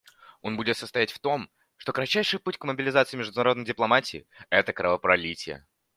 [0.41, 1.47] Он будет состоять в том,
[1.77, 5.67] что кратчайший путь к мобилизации международной дипломатии— это кровопролитие.